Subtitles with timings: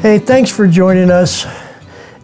[0.00, 1.44] Hey, thanks for joining us.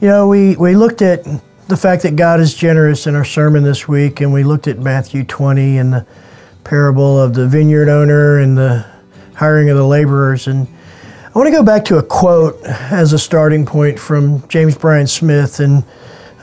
[0.01, 1.25] You know, we, we looked at
[1.69, 4.79] the fact that God is generous in our sermon this week, and we looked at
[4.79, 6.07] Matthew 20 and the
[6.65, 8.87] parable of the vineyard owner and the
[9.35, 10.47] hiring of the laborers.
[10.47, 10.67] And
[11.23, 15.07] I want to go back to a quote as a starting point from James Bryan
[15.07, 15.85] Smith in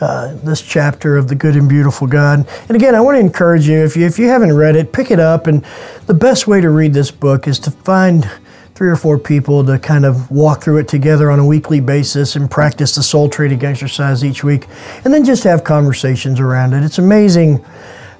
[0.01, 2.47] uh, this chapter of the Good and Beautiful God.
[2.67, 5.09] And again, I want to encourage you if you if you haven't read it, pick
[5.09, 5.47] it up.
[5.47, 5.65] And
[6.05, 8.29] the best way to read this book is to find
[8.75, 12.35] three or four people to kind of walk through it together on a weekly basis
[12.35, 14.67] and practice the soul training exercise each week,
[15.05, 16.83] and then just have conversations around it.
[16.83, 17.63] It's amazing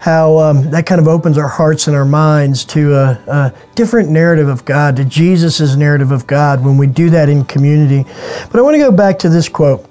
[0.04, 4.10] how um, that kind of opens our hearts and our minds to a, a, different
[4.10, 8.04] narrative of God, to Jesus' narrative of God when we do that in community.
[8.52, 9.86] But I want to go back to this quote.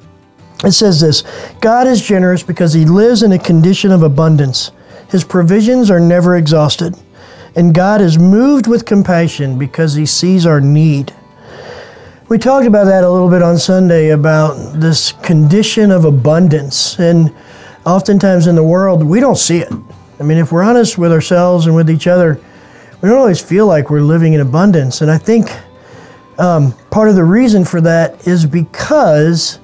[0.65, 1.23] It says this
[1.61, 4.71] God is generous because he lives in a condition of abundance.
[5.11, 6.95] His provisions are never exhausted.
[7.55, 11.15] And God is moved with compassion because he sees our need.
[12.29, 16.99] We talked about that a little bit on Sunday about this condition of abundance.
[16.99, 17.35] And
[17.85, 19.71] oftentimes in the world, we don't see it.
[20.19, 22.41] I mean, if we're honest with ourselves and with each other,
[23.03, 25.03] we don't always feel like we're living in abundance.
[25.03, 25.51] And I think
[26.39, 29.59] um, part of the reason for that is because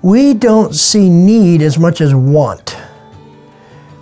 [0.00, 2.79] we don't see need as much as want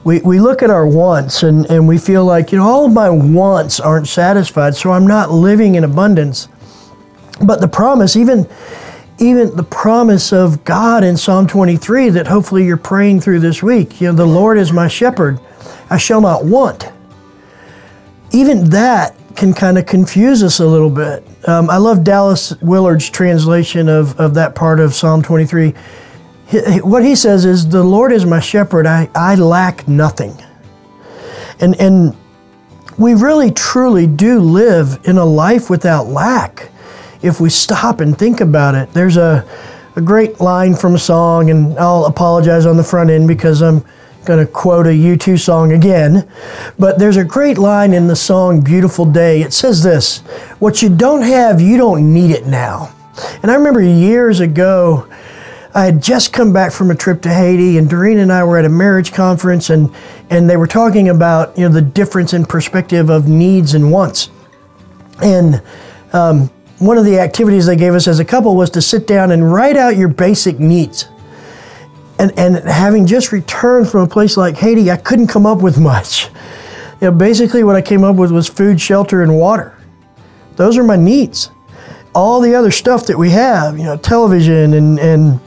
[0.09, 2.93] we, we look at our wants and, and we feel like, you know, all of
[2.95, 6.49] my wants aren't satisfied, so I'm not living in abundance.
[7.45, 8.49] But the promise, even,
[9.19, 14.01] even the promise of God in Psalm 23 that hopefully you're praying through this week,
[14.01, 15.41] you know, the Lord is my shepherd,
[15.91, 16.89] I shall not want.
[18.33, 21.23] Even that can kind of confuse us a little bit.
[21.47, 25.75] Um, I love Dallas Willard's translation of, of that part of Psalm 23
[26.83, 30.37] what he says is, The Lord is my shepherd, I, I lack nothing.
[31.61, 32.17] And, and
[32.97, 36.71] we really truly do live in a life without lack
[37.23, 38.93] if we stop and think about it.
[38.93, 39.47] There's a,
[39.97, 43.85] a great line from a song, and I'll apologize on the front end because I'm
[44.25, 46.31] going to quote a U2 song again.
[46.79, 49.43] But there's a great line in the song Beautiful Day.
[49.43, 50.19] It says this
[50.61, 52.95] What you don't have, you don't need it now.
[53.43, 55.09] And I remember years ago,
[55.75, 58.59] I had just come back from a trip to Haiti, and Doreen and I were
[58.59, 59.95] at a marriage conference, and
[60.31, 64.31] and they were talking about you know the difference in perspective of needs and wants.
[65.23, 65.63] And
[66.13, 69.31] um, one of the activities they gave us as a couple was to sit down
[69.31, 71.07] and write out your basic needs.
[72.19, 75.79] And and having just returned from a place like Haiti, I couldn't come up with
[75.79, 76.29] much.
[77.01, 79.79] You know, basically what I came up with was food, shelter, and water.
[80.57, 81.51] Those are my needs
[82.15, 85.41] all the other stuff that we have, you know, television and, and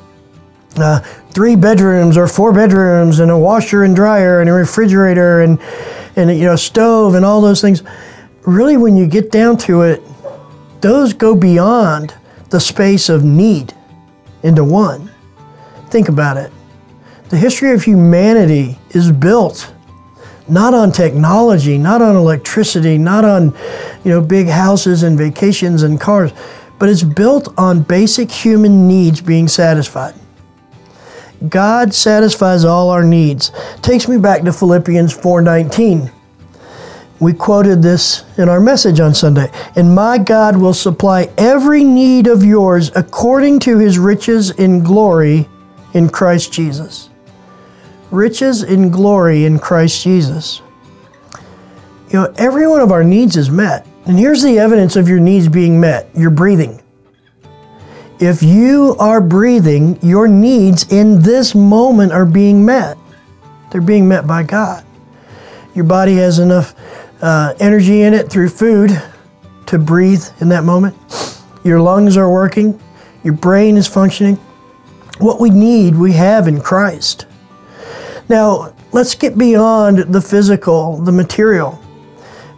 [0.78, 1.00] uh,
[1.32, 5.60] three bedrooms or four bedrooms and a washer and dryer and a refrigerator and
[6.16, 7.84] and you know stove and all those things.
[8.44, 10.02] Really when you get down to it
[10.82, 12.14] those go beyond
[12.50, 13.74] the space of need
[14.44, 15.12] into one.
[15.90, 16.52] Think about it.
[17.30, 19.74] The history of humanity is built
[20.50, 23.54] not on technology not on electricity not on
[24.04, 26.34] you know big houses and vacations and cars
[26.78, 30.14] but it's built on basic human needs being satisfied
[31.50, 33.52] God satisfies all our needs.
[33.82, 36.12] Takes me back to Philippians 4:19.
[37.20, 39.52] We quoted this in our message on Sunday.
[39.76, 45.48] And my God will supply every need of yours according to his riches in glory
[45.94, 47.10] in Christ Jesus.
[48.10, 50.62] Riches in glory in Christ Jesus.
[52.10, 53.86] You know, every one of our needs is met.
[54.06, 56.82] And here's the evidence of your needs being met your breathing.
[58.22, 62.96] If you are breathing, your needs in this moment are being met.
[63.72, 64.86] They're being met by God.
[65.74, 66.76] Your body has enough
[67.24, 68.92] uh, energy in it through food
[69.66, 70.96] to breathe in that moment.
[71.64, 72.80] Your lungs are working.
[73.24, 74.36] Your brain is functioning.
[75.18, 77.26] What we need, we have in Christ.
[78.30, 81.80] Now, let's get beyond the physical, the material,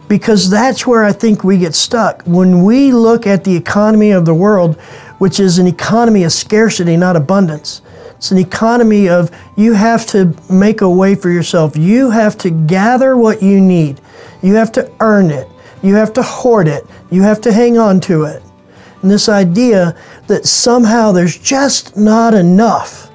[0.08, 2.22] because that's where I think we get stuck.
[2.24, 4.78] When we look at the economy of the world,
[5.18, 7.82] which is an economy of scarcity, not abundance.
[8.16, 11.76] It's an economy of you have to make a way for yourself.
[11.76, 14.00] You have to gather what you need.
[14.42, 15.48] You have to earn it.
[15.82, 16.86] You have to hoard it.
[17.10, 18.42] You have to hang on to it.
[19.02, 19.96] And this idea
[20.28, 23.10] that somehow there's just not enough.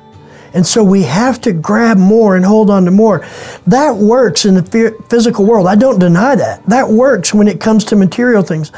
[0.53, 3.25] And so we have to grab more and hold on to more.
[3.67, 5.67] That works in the physical world.
[5.67, 6.63] I don't deny that.
[6.65, 8.71] That works when it comes to material things.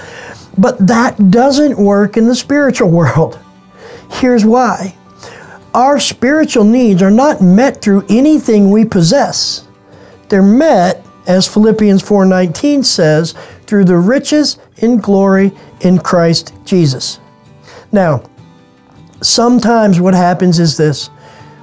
[0.57, 3.39] But that doesn't work in the spiritual world.
[4.11, 4.95] Here's why
[5.73, 9.67] our spiritual needs are not met through anything we possess.
[10.27, 13.35] They're met, as Philippians 4:19 says,
[13.67, 17.19] through the riches in glory in Christ Jesus.
[17.91, 18.23] Now,
[19.21, 21.09] sometimes what happens is this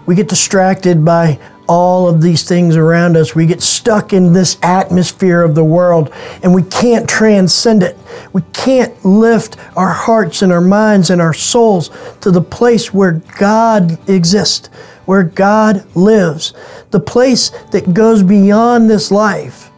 [0.07, 1.39] we get distracted by
[1.69, 3.35] all of these things around us.
[3.35, 6.13] We get stuck in this atmosphere of the world
[6.43, 7.97] and we can't transcend it.
[8.33, 11.91] We can't lift our hearts and our minds and our souls
[12.23, 14.69] to the place where God exists,
[15.05, 16.55] where God lives,
[16.91, 19.71] the place that goes beyond this life.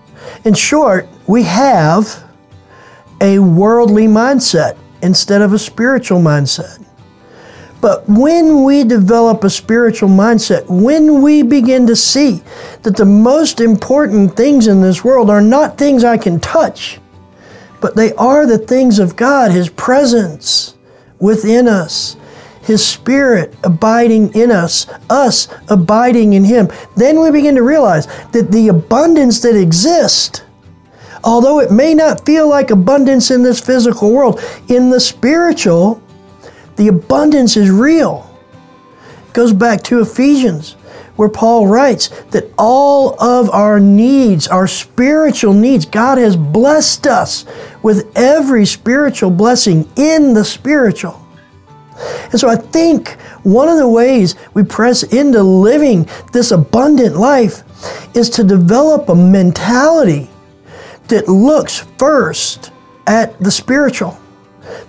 [0.44, 2.24] In short, we have
[3.20, 6.84] a worldly mindset instead of a spiritual mindset.
[7.80, 12.42] But when we develop a spiritual mindset, when we begin to see
[12.82, 17.00] that the most important things in this world are not things I can touch,
[17.80, 20.74] but they are the things of God, His presence
[21.18, 22.16] within us,
[22.62, 28.50] His Spirit abiding in us, us abiding in Him, then we begin to realize that
[28.50, 30.42] the abundance that exists,
[31.24, 34.38] although it may not feel like abundance in this physical world,
[34.68, 36.02] in the spiritual,
[36.80, 38.26] the abundance is real.
[39.28, 40.72] It goes back to Ephesians,
[41.16, 47.44] where Paul writes that all of our needs, our spiritual needs, God has blessed us
[47.82, 51.22] with every spiritual blessing in the spiritual.
[52.30, 53.10] And so I think
[53.42, 57.62] one of the ways we press into living this abundant life
[58.16, 60.30] is to develop a mentality
[61.08, 62.72] that looks first
[63.06, 64.18] at the spiritual,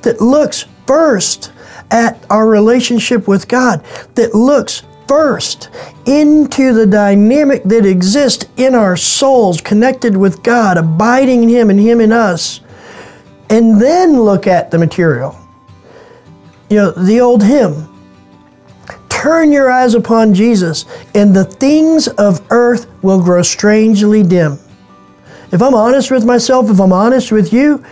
[0.04, 1.52] that looks first
[1.92, 3.84] at our relationship with God
[4.16, 5.70] that looks first
[6.06, 11.80] into the dynamic that exists in our souls, connected with God, abiding in Him and
[11.80, 12.62] Him in us,
[13.50, 15.38] and then look at the material.
[16.70, 17.92] You know, the old hymn
[19.22, 24.58] Turn your eyes upon Jesus, and the things of earth will grow strangely dim.
[25.52, 27.86] If I'm honest with myself, if I'm honest with you,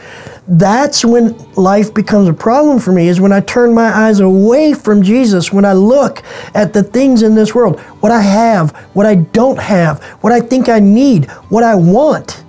[0.50, 4.74] that's when life becomes a problem for me is when I turn my eyes away
[4.74, 6.24] from Jesus, when I look
[6.56, 10.40] at the things in this world, what I have, what I don't have, what I
[10.40, 12.44] think I need, what I want.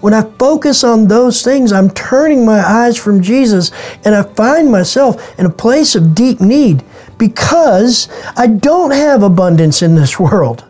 [0.00, 3.72] When I focus on those things, I'm turning my eyes from Jesus
[4.04, 6.84] and I find myself in a place of deep need
[7.16, 10.66] because I don't have abundance in this world.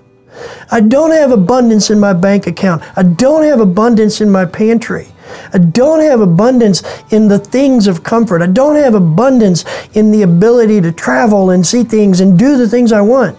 [0.71, 2.83] I don't have abundance in my bank account.
[2.97, 5.09] I don't have abundance in my pantry.
[5.53, 8.43] I don't have abundance in the things of comfort.
[8.43, 12.69] I don't have abundance in the ability to travel and see things and do the
[12.69, 13.39] things I want.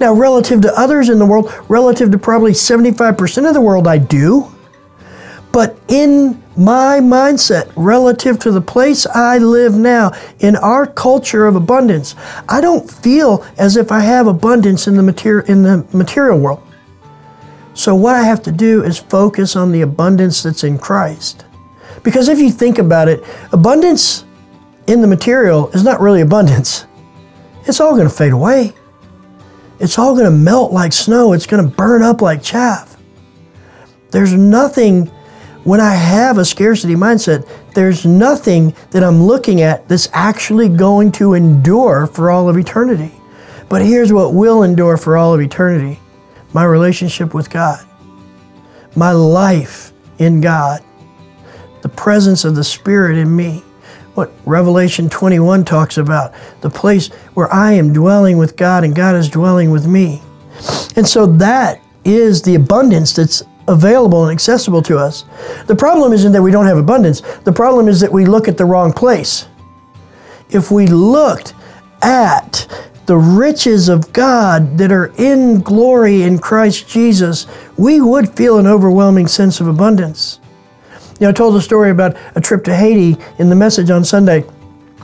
[0.00, 3.98] Now, relative to others in the world, relative to probably 75% of the world, I
[3.98, 4.50] do.
[5.52, 11.56] But in my mindset, relative to the place I live now, in our culture of
[11.56, 12.16] abundance,
[12.48, 16.62] I don't feel as if I have abundance in the, material in the material world.
[17.74, 21.44] So, what I have to do is focus on the abundance that's in Christ.
[22.04, 24.24] Because if you think about it, abundance
[24.86, 26.86] in the material is not really abundance.
[27.66, 28.74] It's all going to fade away.
[29.80, 31.32] It's all going to melt like snow.
[31.32, 32.96] It's going to burn up like chaff.
[34.12, 35.06] There's nothing,
[35.64, 41.10] when I have a scarcity mindset, there's nothing that I'm looking at that's actually going
[41.12, 43.10] to endure for all of eternity.
[43.68, 45.98] But here's what will endure for all of eternity
[46.54, 47.84] my relationship with God,
[48.96, 50.82] my life in God,
[51.82, 53.62] the presence of the Spirit in me.
[54.14, 59.16] What Revelation 21 talks about, the place where I am dwelling with God and God
[59.16, 60.22] is dwelling with me.
[60.94, 65.24] And so that is the abundance that's available and accessible to us.
[65.66, 68.56] The problem isn't that we don't have abundance, the problem is that we look at
[68.56, 69.48] the wrong place.
[70.50, 71.54] If we looked
[72.02, 77.46] at the riches of God that are in glory in Christ Jesus,
[77.76, 80.40] we would feel an overwhelming sense of abundance.
[81.20, 84.04] You know, I told a story about a trip to Haiti in the message on
[84.04, 84.44] Sunday.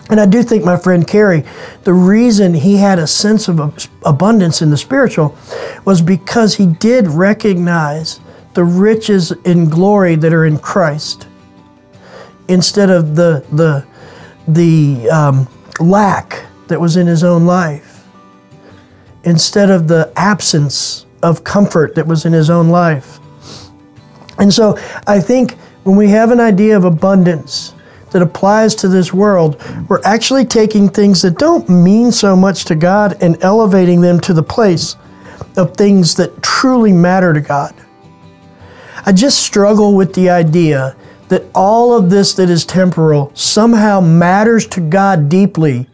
[0.08, 1.44] And I do think my friend Kerry,
[1.84, 5.36] the reason he had a sense of abundance in the spiritual
[5.84, 8.18] was because he did recognize
[8.54, 11.28] the riches in glory that are in Christ
[12.48, 13.86] instead of the, the,
[14.48, 17.89] the um, lack that was in his own life
[19.24, 23.18] instead of the absence of comfort that was in his own life.
[24.38, 27.74] And so I think when we have an idea of abundance
[28.10, 32.74] that applies to this world, we're actually taking things that don't mean so much to
[32.74, 34.96] God and elevating them to the place
[35.56, 37.74] of things that truly matter to God.
[39.06, 40.96] I just struggle with the idea
[41.28, 45.86] that all of this that is temporal somehow matters to God deeply,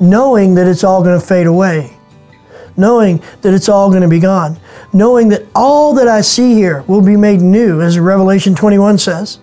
[0.00, 1.96] knowing that it's all going to fade away
[2.76, 4.58] knowing that it's all going to be gone,
[4.92, 9.38] knowing that all that I see here will be made new, as Revelation 21 says.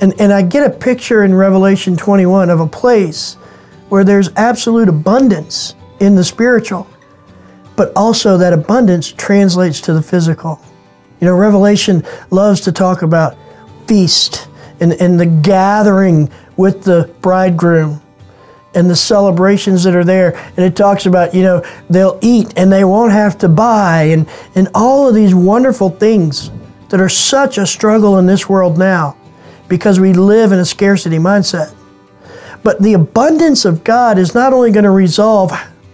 [0.00, 3.34] And, and I get a picture in Revelation 21 of a place
[3.88, 6.86] where there's absolute abundance in the spiritual,
[7.76, 10.60] but also that abundance translates to the physical.
[11.20, 13.36] You know, Revelation loves to talk about
[13.86, 14.48] feast
[14.80, 18.02] and, and the gathering with the bridegroom
[18.76, 20.36] and the celebrations that are there.
[20.36, 24.28] And it talks about, you know, they'll eat and they won't have to buy and,
[24.54, 26.50] and all of these wonderful things
[26.90, 29.16] that are such a struggle in this world now
[29.68, 31.74] because we live in a scarcity mindset.
[32.62, 35.52] But the abundance of God is not only going to resolve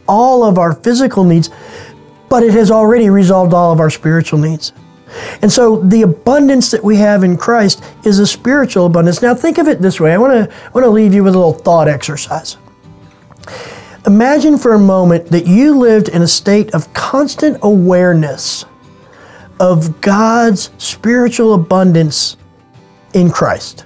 [0.09, 1.51] all of our physical needs,
[2.29, 4.73] but it has already resolved all of our spiritual needs.
[5.43, 9.21] And so the abundance that we have in Christ is a spiritual abundance.
[9.21, 10.12] Now think of it this way.
[10.12, 12.57] I want to I want to leave you with a little thought exercise.
[14.07, 18.65] Imagine for a moment that you lived in a state of constant awareness
[19.61, 22.37] of God's spiritual abundance
[23.15, 23.85] in Christ.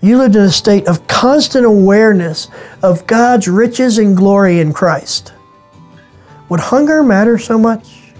[0.00, 2.48] You lived in a state of constant awareness
[2.82, 5.32] of God's riches and glory in Christ.
[6.48, 8.12] Would hunger matter so much?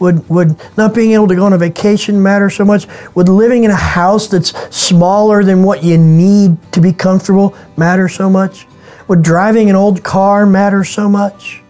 [0.00, 2.86] Would, would not being able to go on a vacation matter so much?
[3.14, 8.08] Would living in a house that's smaller than what you need to be comfortable matter
[8.08, 8.66] so much?
[9.08, 11.62] Would driving an old car matter so much?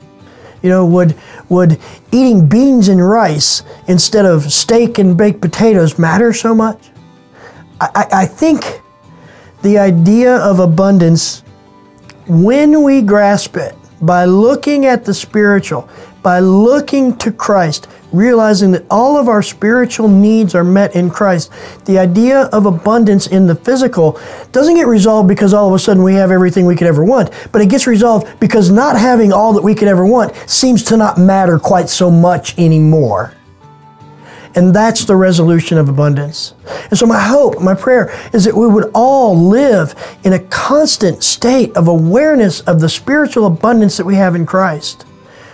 [0.62, 1.16] You know, would,
[1.48, 1.78] would
[2.12, 6.90] eating beans and rice instead of steak and baked potatoes matter so much?
[7.80, 8.80] I, I think
[9.62, 11.40] the idea of abundance,
[12.26, 15.88] when we grasp it by looking at the spiritual,
[16.22, 21.52] by looking to Christ, realizing that all of our spiritual needs are met in Christ,
[21.84, 24.18] the idea of abundance in the physical
[24.52, 27.30] doesn't get resolved because all of a sudden we have everything we could ever want,
[27.52, 30.96] but it gets resolved because not having all that we could ever want seems to
[30.96, 33.32] not matter quite so much anymore.
[34.56, 36.54] And that's the resolution of abundance.
[36.88, 39.94] And so, my hope, my prayer is that we would all live
[40.24, 45.04] in a constant state of awareness of the spiritual abundance that we have in Christ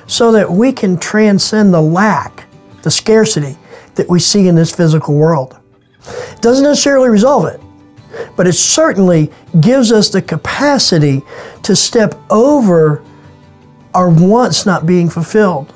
[0.07, 2.45] so that we can transcend the lack,
[2.82, 3.56] the scarcity
[3.94, 5.58] that we see in this physical world.
[6.06, 7.60] It doesn't necessarily resolve it,
[8.36, 11.22] but it certainly gives us the capacity
[11.62, 13.02] to step over
[13.94, 15.72] our wants not being fulfilled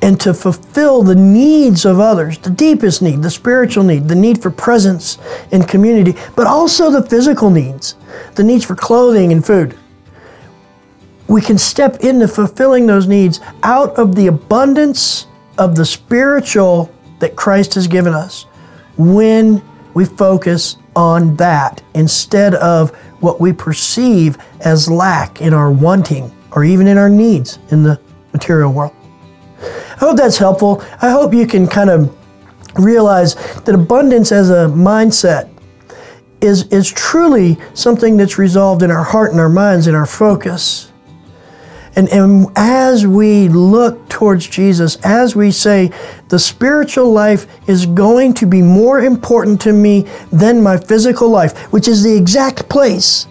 [0.00, 4.40] and to fulfill the needs of others, the deepest need, the spiritual need, the need
[4.40, 5.18] for presence
[5.50, 7.96] and community, but also the physical needs,
[8.36, 9.76] the needs for clothing and food.
[11.26, 15.26] We can step into fulfilling those needs out of the abundance
[15.58, 18.44] of the spiritual that Christ has given us
[18.96, 19.62] when
[19.94, 26.64] we focus on that instead of what we perceive as lack in our wanting or
[26.64, 28.00] even in our needs in the
[28.32, 28.94] material world.
[29.60, 30.82] I hope that's helpful.
[31.02, 32.16] I hope you can kind of
[32.76, 35.50] realize that abundance as a mindset
[36.40, 40.87] is, is truly something that's resolved in our heart and our minds and our focus.
[41.98, 45.90] And, and as we look towards Jesus, as we say,
[46.28, 51.58] the spiritual life is going to be more important to me than my physical life,
[51.72, 53.26] which is the exact place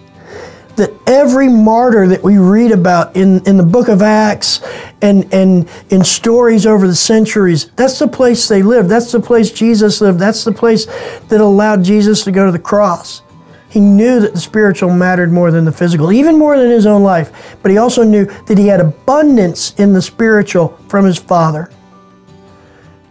[0.76, 4.60] that every martyr that we read about in, in the book of Acts
[5.00, 8.90] and, and in stories over the centuries, that's the place they lived.
[8.90, 10.18] That's the place Jesus lived.
[10.18, 10.84] That's the place
[11.28, 13.22] that allowed Jesus to go to the cross.
[13.68, 17.02] He knew that the spiritual mattered more than the physical, even more than his own
[17.02, 17.56] life.
[17.62, 21.70] But he also knew that he had abundance in the spiritual from his Father.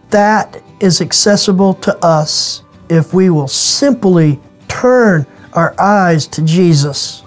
[0.10, 7.24] That is accessible to us if we will simply turn our eyes to Jesus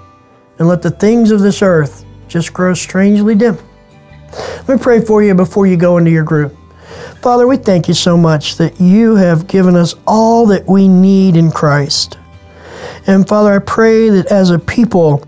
[0.59, 3.59] and let the things of this earth just grow strangely dim.
[4.67, 6.57] Let me pray for you before you go into your group.
[7.23, 11.37] Father, we thank you so much that you have given us all that we need
[11.37, 12.19] in Christ.
[13.07, 15.27] And Father, I pray that as a people,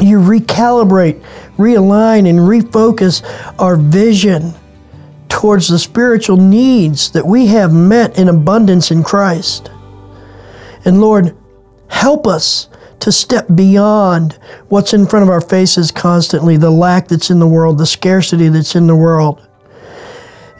[0.00, 1.22] you recalibrate,
[1.56, 3.22] realign, and refocus
[3.58, 4.54] our vision
[5.28, 9.70] towards the spiritual needs that we have met in abundance in Christ.
[10.84, 11.36] And Lord,
[11.88, 12.68] help us
[13.00, 17.46] to step beyond what's in front of our faces constantly, the lack that's in the
[17.46, 19.46] world, the scarcity that's in the world.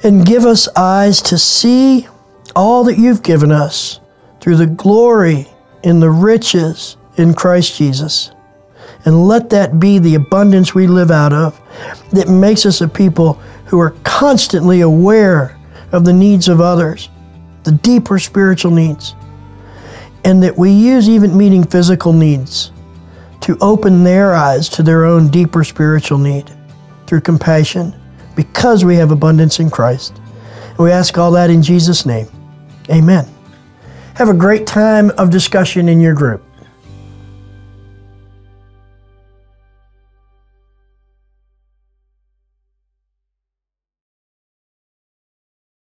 [0.03, 2.07] And give us eyes to see
[2.55, 4.01] all that you've given us
[4.41, 5.49] through the glory
[5.85, 8.31] and the riches in Christ Jesus.
[9.05, 11.61] And let that be the abundance we live out of
[12.13, 13.35] that makes us a people
[13.67, 15.59] who are constantly aware
[15.93, 17.09] of the needs of others,
[17.65, 19.15] the deeper spiritual needs
[20.27, 22.73] and that we use even meeting physical needs
[23.41, 26.51] to open their eyes to their own deeper spiritual need
[27.07, 27.95] through compassion
[28.35, 30.21] because we have abundance in Christ.
[30.71, 32.27] And we ask all that in Jesus' name.
[32.91, 33.36] Amen.
[34.17, 36.46] Have a great time of discussion in your group.